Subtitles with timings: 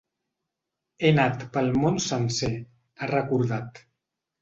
[1.01, 2.53] He anat pel món sencer,
[3.01, 3.87] ha recordat.